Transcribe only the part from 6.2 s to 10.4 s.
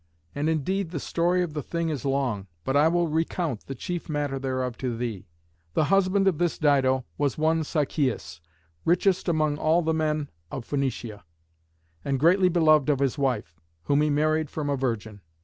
of this Dido was one Sichæus, richest among all the men